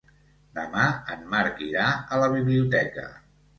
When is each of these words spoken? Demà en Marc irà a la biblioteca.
Demà 0.59 0.85
en 1.17 1.27
Marc 1.35 1.63
irà 1.67 1.85
a 1.93 2.21
la 2.25 2.33
biblioteca. 2.39 3.09